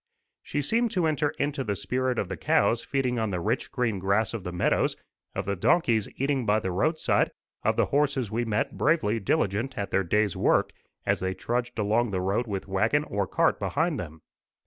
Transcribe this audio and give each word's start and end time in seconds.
She 0.41 0.63
seemed 0.63 0.89
to 0.93 1.05
enter 1.05 1.29
into 1.37 1.63
the 1.63 1.75
spirit 1.75 2.17
of 2.17 2.27
the 2.27 2.35
cows 2.35 2.83
feeding 2.83 3.19
on 3.19 3.29
the 3.29 3.39
rich 3.39 3.71
green 3.71 3.99
grass 3.99 4.33
of 4.33 4.43
the 4.43 4.51
meadows, 4.51 4.95
of 5.35 5.45
the 5.45 5.55
donkeys 5.55 6.09
eating 6.17 6.43
by 6.43 6.59
the 6.59 6.71
roadside, 6.71 7.29
of 7.61 7.75
the 7.75 7.85
horses 7.93 8.31
we 8.31 8.43
met 8.43 8.79
bravely 8.79 9.19
diligent 9.19 9.77
at 9.77 9.91
their 9.91 10.03
day's 10.03 10.35
work, 10.35 10.71
as 11.05 11.19
they 11.19 11.35
trudged 11.35 11.77
along 11.77 12.09
the 12.09 12.19
road 12.19 12.47
with 12.47 12.67
wagon 12.67 13.03
or 13.03 13.27
cart 13.27 13.59
behind 13.59 13.99
them. 13.99 14.23